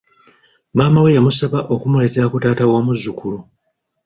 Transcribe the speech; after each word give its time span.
Maama 0.77 0.99
we 1.03 1.15
yamusaba 1.17 1.59
okumuleetera 1.73 2.27
ku 2.31 2.37
taata 2.43 2.63
w'omuzzukulu. 2.71 3.39